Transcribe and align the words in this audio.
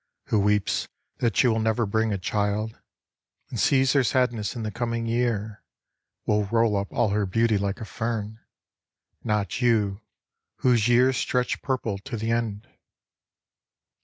Who 0.29 0.39
weeps 0.39 0.87
that 1.17 1.37
she 1.37 1.45
will 1.47 1.59
never 1.59 1.85
bring 1.85 2.11
a 2.11 2.17
child, 2.17 2.79
And 3.51 3.59
sees 3.59 3.93
her 3.93 4.03
sadness 4.03 4.55
in 4.55 4.63
the 4.63 4.71
coming 4.71 5.05
year, 5.05 5.63
Will 6.25 6.45
roll 6.45 6.75
up 6.75 6.91
all 6.91 7.09
her 7.09 7.27
beauty 7.27 7.59
like 7.59 7.79
a 7.79 7.85
fern; 7.85 8.39
Not 9.23 9.61
you, 9.61 10.01
whose 10.61 10.87
years 10.87 11.17
stretch 11.17 11.61
purple 11.61 11.99
to 11.99 12.17
the 12.17 12.31
end.' 12.31 12.67